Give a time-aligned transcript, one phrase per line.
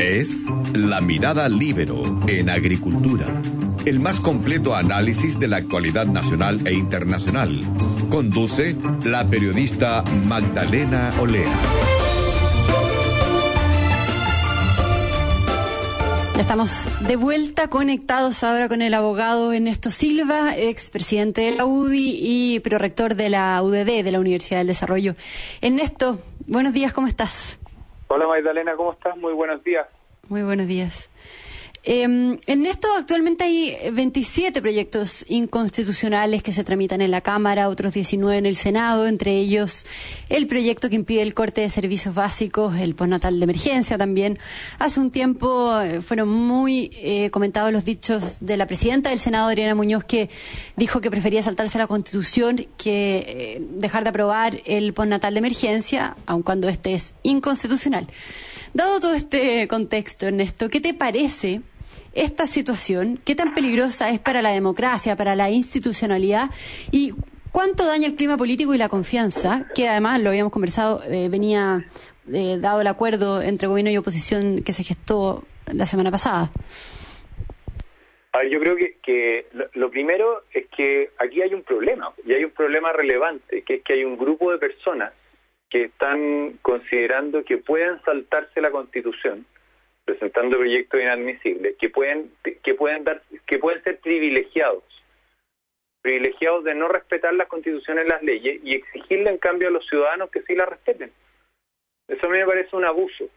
[0.00, 3.26] Es La Mirada Libero en Agricultura,
[3.84, 7.60] el más completo análisis de la actualidad nacional e internacional.
[8.08, 11.52] Conduce la periodista Magdalena Olea.
[16.38, 22.60] Estamos de vuelta conectados ahora con el abogado Ernesto Silva, expresidente de la UDI y
[22.60, 25.14] prorector de la UDD, de la Universidad del Desarrollo.
[25.60, 27.58] Ernesto, buenos días, ¿cómo estás?
[28.12, 29.16] Hola Magdalena, ¿cómo estás?
[29.16, 29.86] Muy buenos días.
[30.28, 31.08] Muy buenos días.
[31.82, 37.94] Eh, en esto actualmente hay 27 proyectos inconstitucionales que se tramitan en la Cámara, otros
[37.94, 39.86] 19 en el Senado, entre ellos
[40.28, 44.38] el proyecto que impide el corte de servicios básicos, el postnatal de emergencia también.
[44.78, 49.48] Hace un tiempo eh, fueron muy eh, comentados los dichos de la presidenta del Senado,
[49.48, 50.28] Adriana Muñoz, que
[50.76, 56.16] dijo que prefería saltarse la Constitución que eh, dejar de aprobar el postnatal de emergencia,
[56.26, 58.06] aun cuando este es inconstitucional.
[58.74, 61.62] Dado todo este contexto, Ernesto, ¿qué te parece
[62.12, 63.20] esta situación?
[63.24, 66.50] ¿Qué tan peligrosa es para la democracia, para la institucionalidad?
[66.90, 67.12] ¿Y
[67.52, 69.66] cuánto daña el clima político y la confianza?
[69.74, 71.84] Que además, lo habíamos conversado, eh, venía
[72.32, 76.50] eh, dado el acuerdo entre gobierno y oposición que se gestó la semana pasada.
[78.32, 82.44] A ver, yo creo que, lo, primero es que aquí hay un problema, y hay
[82.44, 85.12] un problema relevante, que es que hay un grupo de personas
[85.68, 89.46] que están considerando que pueden saltarse la Constitución,
[90.10, 94.84] presentando proyectos inadmisibles, que pueden que pueden dar que pueden ser privilegiados,
[96.02, 100.30] privilegiados de no respetar las constituciones las leyes y exigirle en cambio a los ciudadanos
[100.30, 101.12] que sí las respeten.
[102.08, 103.28] Eso a mí me parece un abuso.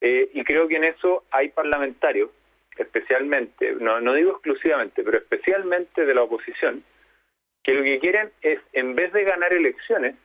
[0.00, 2.30] Eh, y creo que en eso hay parlamentarios,
[2.76, 6.84] especialmente, no, no digo exclusivamente, pero especialmente de la oposición,
[7.62, 10.16] que lo que quieren es, en vez de ganar elecciones,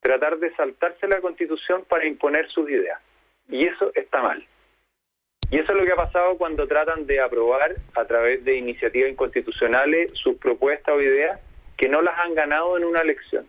[0.00, 3.00] tratar de saltarse la constitución para imponer sus ideas.
[3.48, 4.46] Y eso está mal.
[5.50, 9.10] Y eso es lo que ha pasado cuando tratan de aprobar a través de iniciativas
[9.10, 11.40] inconstitucionales sus propuestas o ideas
[11.76, 13.46] que no las han ganado en una elección.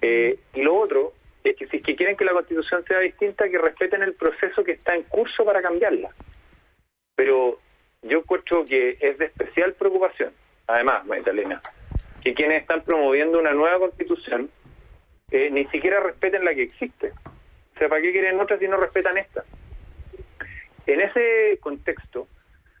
[0.00, 1.12] Eh, y lo otro
[1.44, 4.64] es que si es que quieren que la constitución sea distinta, que respeten el proceso
[4.64, 6.10] que está en curso para cambiarla.
[7.14, 7.60] Pero
[8.02, 10.32] yo encuentro que es de especial preocupación,
[10.66, 11.60] además, Magdalena,
[12.22, 14.50] que quienes están promoviendo una nueva constitución
[15.30, 17.12] eh, ni siquiera respeten la que existe.
[17.74, 19.43] O sea, ¿para qué quieren otras si no respetan esta?
[20.86, 22.28] En ese contexto,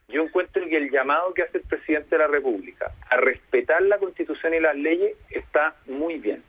[0.08, 3.98] yo encuentro que el llamado que hace el presidente de la República a respetar la
[3.98, 6.42] Constitución y las leyes está muy bien.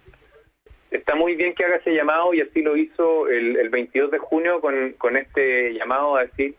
[0.91, 4.17] Está muy bien que haga ese llamado y así lo hizo el, el 22 de
[4.19, 6.55] junio con, con este llamado a decir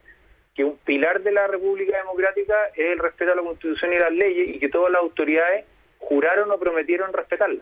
[0.55, 4.13] que un pilar de la República Democrática es el respeto a la Constitución y las
[4.13, 5.67] leyes y que todas las autoridades
[5.99, 7.61] juraron o prometieron respetarla.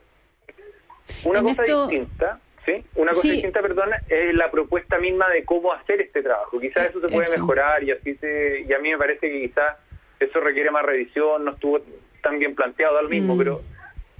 [1.25, 2.85] Una En cosa esto- distinta, ¿sí?
[2.95, 3.31] Una cosa Sí.
[3.33, 6.59] distinta, perdona, es la propuesta misma de cómo hacer este trabajo.
[6.61, 7.39] Quizás eso se puede Eso.
[7.41, 9.77] mejorar y así se, y a mí me parece que quizás
[10.21, 11.81] eso requiere más revisión, no estuvo
[12.23, 13.39] tan bien planteado al mismo, Mm.
[13.39, 13.61] pero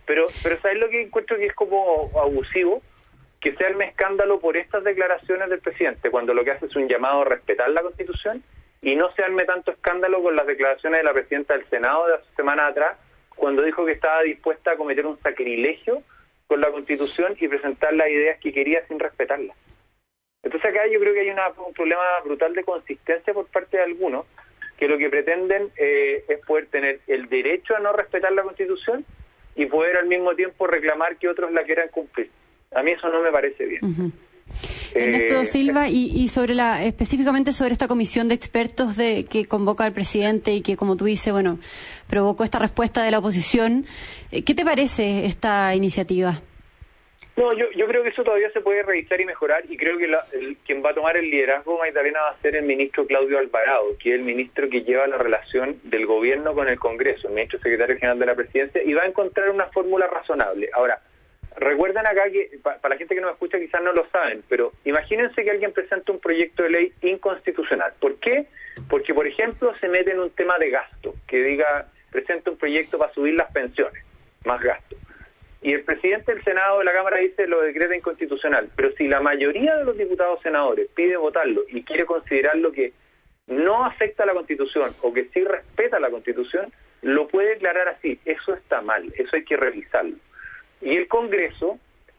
[0.07, 2.83] pero pero ¿sabes lo que encuentro que es como abusivo?
[3.41, 6.89] Que se arme escándalo por estas declaraciones del presidente, cuando lo que hace es un
[6.89, 8.43] llamado a respetar la Constitución
[8.83, 12.15] y no se arme tanto escándalo con las declaraciones de la presidenta del Senado de
[12.17, 12.99] hace semanas atrás,
[13.35, 16.03] cuando dijo que estaba dispuesta a cometer un sacrilegio
[16.47, 19.57] con la Constitución y presentar las ideas que quería sin respetarlas.
[20.43, 23.83] Entonces acá yo creo que hay una- un problema brutal de consistencia por parte de
[23.83, 24.27] algunos
[24.77, 29.05] que lo que pretenden eh, es poder tener el derecho a no respetar la Constitución
[29.57, 32.29] y poder al mismo tiempo reclamar que otros la quieran cumplir.
[32.75, 33.81] A mí eso no me parece bien.
[34.95, 39.87] Ernesto Silva, y, y sobre la, específicamente sobre esta comisión de expertos de, que convoca
[39.87, 41.59] el presidente y que, como tú dices, bueno,
[42.09, 43.87] provocó esta respuesta de la oposición,
[44.31, 46.41] eh, ¿qué te parece esta iniciativa?
[47.37, 50.07] No, yo, yo creo que eso todavía se puede revisar y mejorar y creo que
[50.07, 53.41] la- el- quien va a tomar el liderazgo, Magdalena, va a ser el ministro Claudio
[53.41, 57.35] Alvarado, que es el ministro que lleva la relación del gobierno con el Congreso, el
[57.35, 60.71] ministro secretario general de la presidencia, y va a encontrar una fórmula razonable.
[60.75, 61.01] Ahora,
[61.57, 64.43] recuerden acá que, pa- para la gente que no me escucha quizás no lo saben,
[64.49, 67.93] pero imagínense que alguien presenta un proyecto de ley inconstitucional.
[68.01, 68.47] ¿Por qué?
[68.89, 72.99] Porque, por ejemplo, se mete en un tema de gasto, que diga, presenta un proyecto
[72.99, 74.05] para subir las pensiones,
[74.45, 74.97] más gasto
[75.63, 79.21] y el presidente del Senado de la Cámara dice lo decreta inconstitucional, pero si la
[79.21, 82.93] mayoría de los diputados senadores pide votarlo y quiere considerarlo que
[83.47, 88.21] no afecta a la Constitución o que sí respeta la Constitución, lo puede declarar así.
[88.27, 90.17] Eso está mal, eso hay que revisarlo.
[90.85, 91.79] Y el Congreso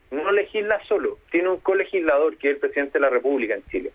[0.09, 3.91] no legisla solo, tiene un colegislador que es el presidente de la República en Chile.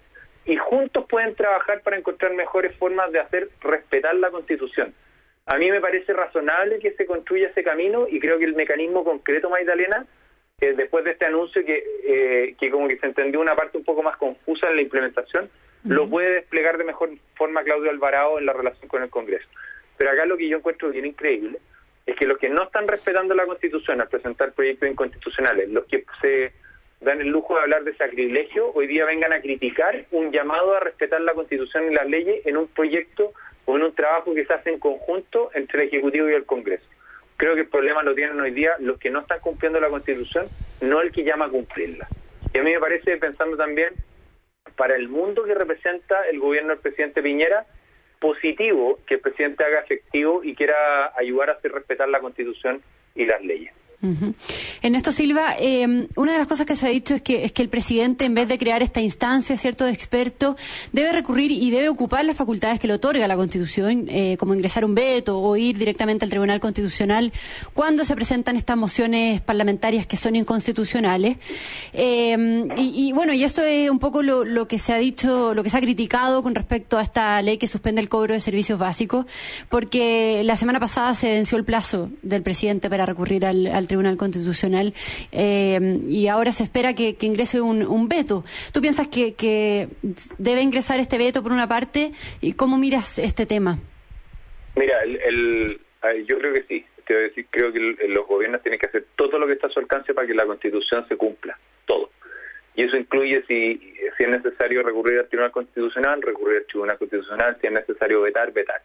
[0.47, 4.95] Y juntos pueden trabajar para encontrar mejores formas de hacer respetar la Constitución.
[5.47, 9.03] A mí me parece razonable que se construya ese camino y creo que el mecanismo
[9.03, 10.07] concreto, Magdalena,
[10.61, 13.85] eh, después de este anuncio que, eh, que como que se entendió una parte un
[13.85, 15.51] poco más confusa en la implementación,
[15.83, 19.49] lo puede desplegar de mejor forma Claudio Alvarado en la relación con el Congreso.
[19.97, 21.59] Pero acá lo que yo encuentro bien increíble
[22.11, 26.05] es que los que no están respetando la Constitución al presentar proyectos inconstitucionales, los que
[26.21, 26.53] se
[27.01, 30.81] dan el lujo de hablar de sacrilegio, hoy día vengan a criticar un llamado a
[30.81, 33.33] respetar la Constitución y las leyes en un proyecto
[33.65, 36.87] o en un trabajo que se hace en conjunto entre el Ejecutivo y el Congreso.
[37.37, 40.49] Creo que el problema lo tienen hoy día los que no están cumpliendo la Constitución,
[40.83, 42.09] no el que llama a cumplirla.
[42.53, 43.95] Y a mí me parece, pensando también,
[44.77, 47.67] para el mundo que representa el gobierno del presidente Piñera,
[48.21, 52.83] positivo que el presidente haga efectivo y quiera ayudar a hacer respetar la Constitución
[53.15, 53.73] y las leyes.
[54.03, 57.53] En esto, Silva, eh, una de las cosas que se ha dicho es que, es
[57.53, 60.57] que el presidente, en vez de crear esta instancia, cierto, de experto,
[60.93, 64.87] debe recurrir y debe ocupar las facultades que le otorga la Constitución, eh, como ingresar
[64.87, 67.33] un veto o ir directamente al Tribunal Constitucional
[67.75, 71.37] cuando se presentan estas mociones parlamentarias que son inconstitucionales.
[71.93, 75.63] Eh, y, bueno, y esto es un poco lo, lo, que se ha dicho, lo
[75.63, 78.79] que se ha criticado con respecto a esta ley que suspende el cobro de servicios
[78.79, 79.27] básicos,
[79.69, 84.17] porque la semana pasada se venció el plazo del presidente para recurrir al, al Tribunal
[84.17, 84.95] Constitucional
[85.33, 88.45] eh, y ahora se espera que, ingrese un, veto.
[88.73, 89.89] ¿Tú piensas que,
[90.39, 92.13] debe ingresar este veto por una parte?
[92.41, 93.79] ¿Y cómo miras este tema?
[94.77, 95.81] Mira, el,
[96.25, 96.87] yo creo que sí.
[97.09, 100.15] decir, creo que los gobiernos tienen que hacer todo lo que está a su alcance
[100.15, 102.11] para que la Constitución se cumpla, todo.
[102.77, 103.77] Y eso incluye si,
[104.17, 108.53] si es necesario recurrir al Tribunal Constitucional, recurrir al Tribunal Constitucional, si es necesario vetar,
[108.53, 108.81] vetar.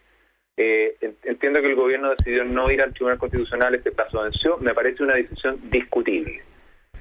[0.57, 4.73] Eh, entiendo que el gobierno decidió no ir al Tribunal Constitucional, este plazo venció, me
[4.73, 6.41] parece una decisión discutible.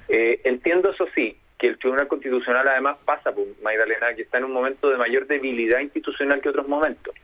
[0.09, 4.45] Eh, entiendo, eso sí, que el Tribunal Constitucional además pasa por Magdalena, que está en
[4.45, 7.15] un momento de mayor debilidad institucional que otros momentos.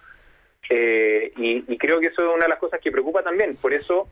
[0.69, 3.57] Eh, y, creo que eso es una de las cosas que preocupa también.
[3.57, 4.09] Por eso,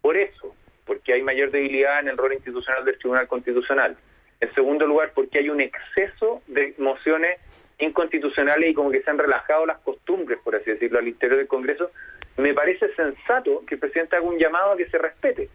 [0.00, 0.54] por eso,
[0.86, 3.96] porque hay mayor debilidad en el rol institucional del Tribunal Constitucional.
[4.40, 7.38] En segundo lugar, porque hay un exceso de mociones
[7.78, 11.46] inconstitucionales y como que se han relajado las costumbres, por así decirlo, al interior del
[11.46, 11.90] Congreso,
[12.36, 15.48] me parece sensato que el presidente haga un llamado a que se respete.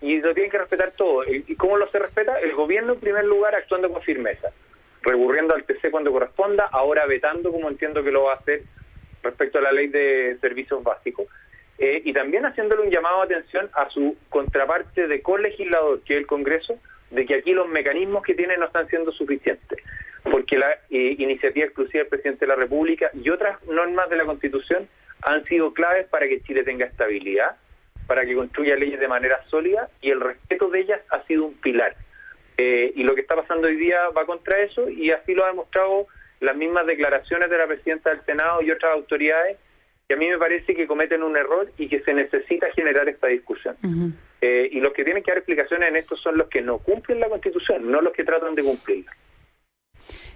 [0.00, 1.24] Y lo tienen que respetar todo.
[1.24, 2.38] ¿Y cómo lo se respeta?
[2.40, 4.50] El gobierno, en primer lugar, actuando con firmeza,
[5.02, 8.62] recurriendo al TC cuando corresponda, ahora vetando, como entiendo que lo va a hacer
[9.22, 11.26] respecto a la ley de servicios básicos,
[11.78, 16.20] eh, y también haciéndole un llamado de atención a su contraparte de colegislador, que es
[16.20, 16.78] el Congreso,
[17.10, 19.78] de que aquí los mecanismos que tiene no están siendo suficientes
[20.30, 24.24] porque la eh, iniciativa exclusiva del presidente de la República y otras normas de la
[24.24, 24.88] Constitución
[25.22, 27.56] han sido claves para que Chile tenga estabilidad,
[28.06, 31.54] para que construya leyes de manera sólida y el respeto de ellas ha sido un
[31.54, 31.96] pilar.
[32.58, 35.48] Eh, y lo que está pasando hoy día va contra eso y así lo ha
[35.48, 36.06] demostrado
[36.40, 39.58] las mismas declaraciones de la presidenta del Senado y otras autoridades
[40.08, 43.26] que a mí me parece que cometen un error y que se necesita generar esta
[43.26, 43.76] discusión.
[44.40, 47.18] Eh, y los que tienen que dar explicaciones en esto son los que no cumplen
[47.18, 49.10] la Constitución, no los que tratan de cumplirla.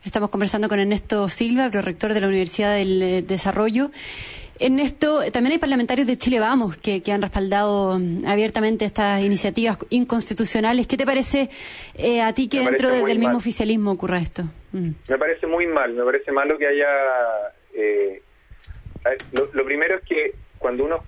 [0.05, 3.91] Estamos conversando con Ernesto Silva, prorector de la Universidad del eh, Desarrollo.
[4.59, 10.87] Ernesto, también hay parlamentarios de Chile Vamos que, han respaldado mm, abiertamente estas iniciativas inconstitucionales.
[10.87, 11.51] ¿Qué te parece
[11.99, 14.45] eh, a ti que dentro del mismo oficialismo ocurra esto?
[14.73, 14.91] Mm.
[15.07, 16.89] Me parece muy mal, me parece malo que haya...
[17.75, 18.23] Eh,
[19.33, 21.03] lo, primero es que cuando uno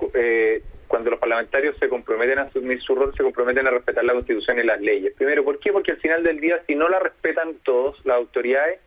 [0.92, 4.58] cuando los parlamentarios se comprometen a asumir su rol, se comprometen a respetar la Constitución
[4.58, 5.14] y las leyes.
[5.14, 5.72] Primero, ¿por qué?
[5.72, 8.78] Porque al final del día, si no la respetan todos, las autoridades,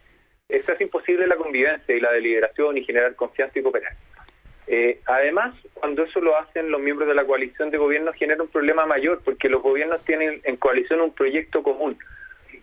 [0.47, 3.93] es hace imposible la convivencia y la deliberación y generar confianza y cooperar.
[4.67, 8.49] Eh, además, cuando eso lo hacen los miembros de la coalición de gobierno, genera un
[8.49, 11.97] problema mayor, porque los gobiernos tienen en coalición un proyecto común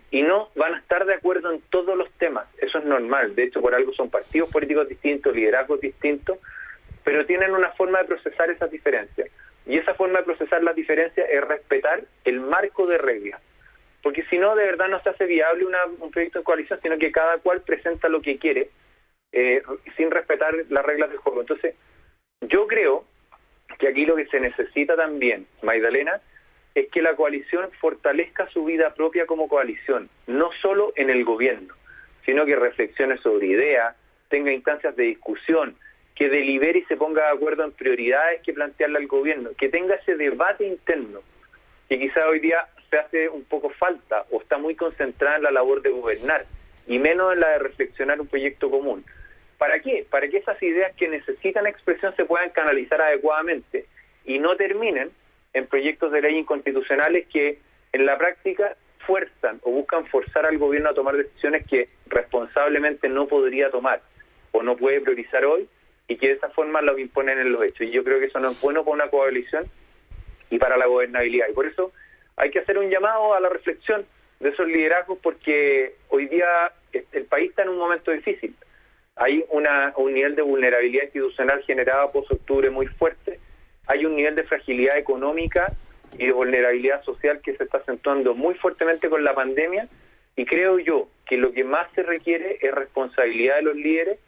[0.09, 2.47] y no van a estar de acuerdo en todos los temas.
[2.59, 3.35] Eso es normal.
[3.35, 6.39] De hecho, por algo son partidos políticos distintos, liderazgos distintos,
[7.03, 9.29] pero tienen una forma de procesar esas diferencias.
[9.65, 13.41] Y esa forma de procesar las diferencias es respetar el marco de reglas.
[14.01, 15.65] Porque si no, de verdad no se hace viable
[15.99, 18.69] un proyecto de coalición, sino que cada cual presenta lo que quiere
[19.31, 19.63] eh,
[19.95, 21.41] sin respetar las reglas del juego.
[21.41, 21.75] Entonces,
[22.41, 23.05] yo creo
[23.79, 26.21] que aquí lo que se necesita también, Magdalena,
[26.75, 31.73] es que la coalición fortalezca su vida propia como coalición, no solo en el gobierno,
[32.25, 33.95] sino que reflexione sobre ideas,
[34.29, 35.77] tenga instancias de discusión,
[36.15, 39.95] que delibere y se ponga de acuerdo en prioridades que plantearle al gobierno, que tenga
[39.95, 41.21] ese debate interno,
[41.89, 45.51] que quizá hoy día se hace un poco falta o está muy concentrada en la
[45.51, 46.45] labor de gobernar
[46.87, 49.03] y menos en la de reflexionar un proyecto común.
[49.57, 50.05] ¿Para qué?
[50.09, 53.85] Para que esas ideas que necesitan expresión se puedan canalizar adecuadamente
[54.25, 55.11] y no terminen
[55.53, 57.59] en proyectos de ley inconstitucionales que
[57.91, 63.27] en la práctica fuerzan o buscan forzar al gobierno a tomar decisiones que responsablemente no
[63.27, 64.01] podría tomar
[64.51, 65.67] o no puede priorizar hoy
[66.07, 67.87] y que de esa forma lo imponen en los hechos.
[67.87, 69.65] Y yo creo que eso no es bueno para una coalición
[70.49, 71.47] y para la gobernabilidad.
[71.49, 71.91] Y por eso
[72.35, 74.05] hay que hacer un llamado a la reflexión
[74.39, 78.55] de esos liderazgos porque hoy día el país está en un momento difícil.
[79.15, 83.39] Hay una, un nivel de vulnerabilidad institucional generada post-octubre muy fuerte,
[83.85, 85.73] hay un nivel de fragilidad económica
[86.17, 89.87] y de vulnerabilidad social que se está acentuando muy fuertemente con la pandemia
[90.35, 94.19] y creo yo que lo que más se requiere es responsabilidad de los líderes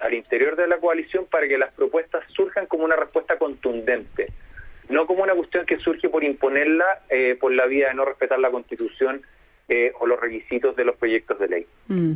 [0.00, 4.32] al interior de la coalición para que las propuestas surjan como una respuesta contundente,
[4.88, 8.38] no como una cuestión que surge por imponerla eh, por la vía de no respetar
[8.38, 9.22] la Constitución
[9.68, 11.66] eh, o los requisitos de los proyectos de ley.
[11.88, 12.12] Mm.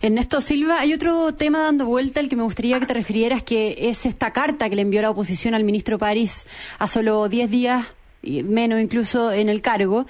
[0.00, 3.76] Ernesto Silva, hay otro tema dando vuelta al que me gustaría que te refirieras, que
[3.78, 6.46] es esta carta que le envió la oposición al ministro París
[6.78, 10.06] a solo 10 días menos incluso en el cargo,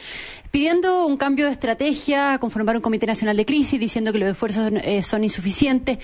[0.51, 4.71] pidiendo un cambio de estrategia, conformar un Comité Nacional de Crisis, diciendo que los esfuerzos
[4.85, 5.99] eh, son insuficientes.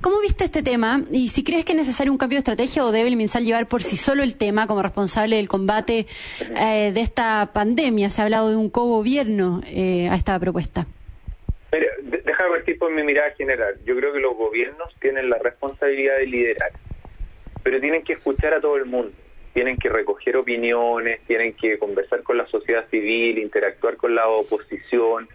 [0.00, 1.02] ¿Cómo viste este tema?
[1.10, 3.66] Y si crees que es necesario un cambio de estrategia o debe el MinSal llevar
[3.66, 6.06] por sí solo el tema como responsable del combate
[6.56, 8.10] eh, de esta pandemia.
[8.10, 10.86] Se ha hablado de un co-gobierno eh, a esta propuesta.
[11.72, 13.74] Mira, déjame partir por mi mirada general.
[13.84, 16.72] Yo creo que los gobiernos tienen la responsabilidad de liderar,
[17.62, 19.23] pero tienen que escuchar a todo el mundo
[19.54, 25.28] tienen que recoger opiniones, tienen que conversar con la sociedad civil, interactuar con la oposición,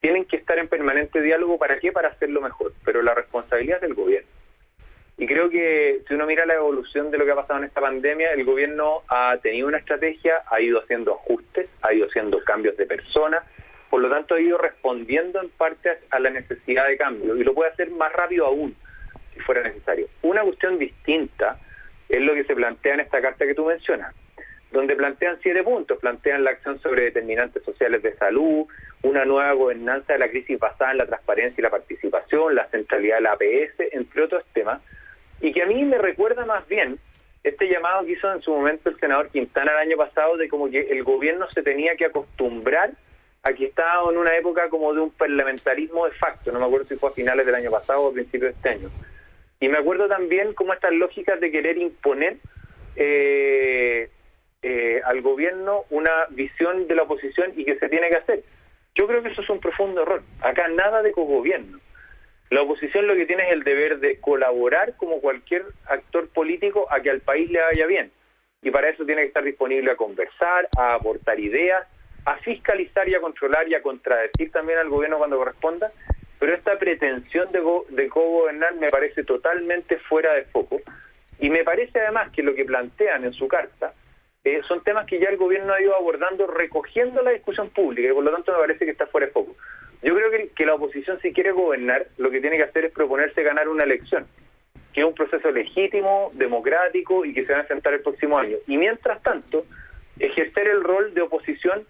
[0.00, 1.58] tienen que estar en permanente diálogo.
[1.58, 1.90] ¿Para qué?
[1.90, 2.72] Para hacerlo mejor.
[2.84, 4.28] Pero la responsabilidad es del gobierno.
[5.16, 7.80] Y creo que si uno mira la evolución de lo que ha pasado en esta
[7.80, 12.76] pandemia, el gobierno ha tenido una estrategia, ha ido haciendo ajustes, ha ido haciendo cambios
[12.76, 13.44] de personas,
[13.90, 17.54] por lo tanto ha ido respondiendo en parte a la necesidad de cambio y lo
[17.54, 18.74] puede hacer más rápido aún
[19.32, 20.08] si fuera necesario.
[20.22, 21.58] Una cuestión distinta
[22.08, 24.14] es lo que se plantea en esta carta que tú mencionas,
[24.70, 28.66] donde plantean siete puntos, plantean la acción sobre determinantes sociales de salud,
[29.02, 33.16] una nueva gobernanza de la crisis basada en la transparencia y la participación, la centralidad
[33.16, 34.80] de la APS, entre otros temas,
[35.40, 36.98] y que a mí me recuerda más bien
[37.44, 40.70] este llamado que hizo en su momento el senador Quintana el año pasado de como
[40.70, 42.92] que el gobierno se tenía que acostumbrar
[43.42, 46.86] a que estaba en una época como de un parlamentarismo de facto, no me acuerdo
[46.88, 48.88] si fue a finales del año pasado o a principios de este año,
[49.64, 52.36] y me acuerdo también cómo estas lógicas de querer imponer
[52.96, 54.10] eh,
[54.60, 58.42] eh, al gobierno una visión de la oposición y que se tiene que hacer.
[58.94, 60.22] Yo creo que eso es un profundo error.
[60.42, 61.80] Acá nada de cogobierno.
[62.50, 67.00] La oposición lo que tiene es el deber de colaborar como cualquier actor político a
[67.00, 68.12] que al país le vaya bien.
[68.60, 71.88] Y para eso tiene que estar disponible a conversar, a aportar ideas,
[72.26, 75.90] a fiscalizar y a controlar y a contradecir también al gobierno cuando corresponda
[76.44, 80.82] pero esta pretensión de, de co-gobernar me parece totalmente fuera de foco
[81.38, 83.94] y me parece además que lo que plantean en su carta
[84.44, 88.12] eh, son temas que ya el gobierno ha ido abordando recogiendo la discusión pública y
[88.12, 89.56] por lo tanto me parece que está fuera de foco.
[90.02, 93.42] Yo creo que, la oposición si quiere gobernar lo que tiene que hacer es proponerse
[93.42, 94.26] ganar una elección,
[94.92, 98.58] que es un proceso legítimo, democrático y que se va a enfrentar el próximo año.
[98.66, 99.64] Y mientras tanto,
[100.18, 101.86] ejercer el rol de oposición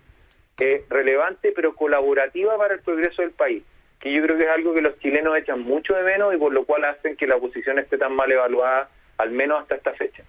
[0.61, 3.65] eh, relevante pero colaborativa para el progreso del país
[4.05, 6.53] que yo creo que es algo que los chilenos echan mucho de menos y por
[6.53, 10.23] lo cual hacen que la oposición esté tan mal evaluada, al menos hasta esta fecha.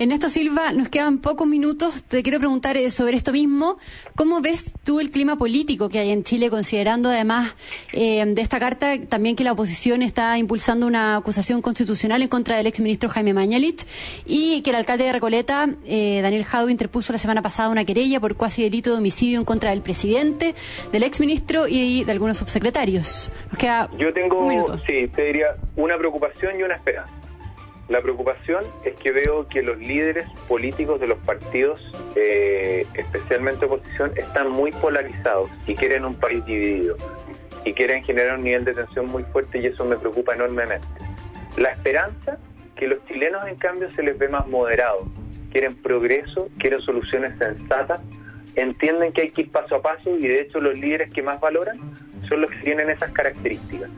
[0.00, 2.04] Ernesto Silva, nos quedan pocos minutos.
[2.04, 3.78] Te quiero preguntar eh, sobre esto mismo.
[4.14, 7.56] ¿Cómo ves tú el clima político que hay en Chile, considerando además
[7.92, 12.56] eh, de esta carta también que la oposición está impulsando una acusación constitucional en contra
[12.56, 13.84] del exministro Jaime Mañalich
[14.24, 18.20] y que el alcalde de Recoleta, eh, Daniel Jadot, interpuso la semana pasada una querella
[18.20, 20.54] por cuasi delito de homicidio en contra del presidente,
[20.92, 23.32] del exministro y de algunos subsecretarios?
[23.50, 24.48] Nos queda Yo tengo,
[24.86, 27.27] sí, te diría una preocupación y una esperanza.
[27.88, 34.12] La preocupación es que veo que los líderes políticos de los partidos, eh, especialmente oposición,
[34.14, 36.96] están muy polarizados y quieren un país dividido
[37.64, 40.86] y quieren generar un nivel de tensión muy fuerte y eso me preocupa enormemente.
[41.56, 42.38] La esperanza
[42.76, 45.04] que los chilenos en cambio se les ve más moderados,
[45.50, 48.00] quieren progreso, quieren soluciones sensatas,
[48.54, 51.40] entienden que hay que ir paso a paso y de hecho los líderes que más
[51.40, 51.78] valoran
[52.28, 53.90] son los que tienen esas características.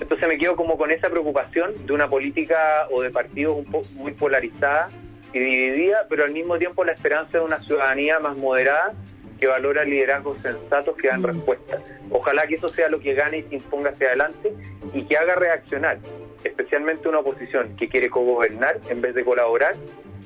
[0.00, 3.86] Entonces me quedo como con esa preocupación de una política o de partidos un poco
[3.94, 4.88] muy polarizada
[5.32, 8.94] y dividida, pero al mismo tiempo la esperanza de una ciudadanía más moderada
[9.38, 11.80] que valora liderazgos sensatos que dan respuesta.
[12.10, 14.52] Ojalá que eso sea lo que gane y se imponga hacia adelante
[14.92, 15.98] y que haga reaccionar,
[16.42, 19.76] especialmente una oposición que quiere cogobernar en vez de colaborar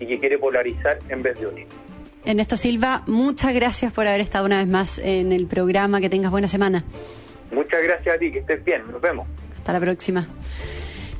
[0.00, 1.67] y que quiere polarizar en vez de unir.
[2.25, 6.00] Ernesto Silva, muchas gracias por haber estado una vez más en el programa.
[6.00, 6.85] Que tengas buena semana.
[7.50, 8.83] Muchas gracias a ti, que estés bien.
[8.91, 9.26] Nos vemos.
[9.62, 10.26] Hasta la próxima.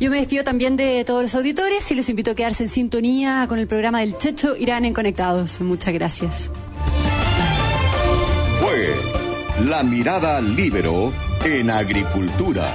[0.01, 3.47] Yo me despido también de todos los auditores y los invito a quedarse en sintonía
[3.49, 5.61] con el programa del Checho Irán en Conectados.
[5.61, 6.51] Muchas gracias.
[8.61, 8.95] Fue
[9.65, 11.13] La Mirada Libero
[11.45, 12.69] en Agricultura.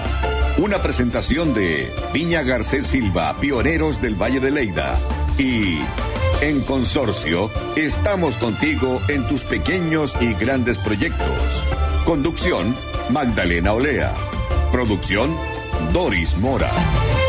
[0.57, 4.97] Una presentación de Viña Garcés Silva, pioneros del Valle de Leida.
[5.37, 5.79] Y
[6.41, 11.27] En Consorcio, estamos contigo en tus pequeños y grandes proyectos.
[12.05, 12.73] Conducción,
[13.09, 14.13] Magdalena Olea.
[14.71, 15.35] Producción,
[15.91, 17.26] Doris Mora.